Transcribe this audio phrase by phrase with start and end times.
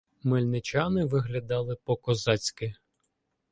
[0.23, 2.75] Мельничани виглядали по-козацьки.